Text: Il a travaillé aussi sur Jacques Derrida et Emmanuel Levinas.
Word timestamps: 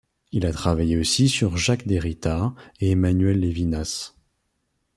Il 0.31 0.47
a 0.47 0.51
travaillé 0.51 0.97
aussi 0.97 1.29
sur 1.29 1.57
Jacques 1.57 1.85
Derrida 1.85 2.55
et 2.79 2.89
Emmanuel 2.89 3.39
Levinas. 3.39 4.15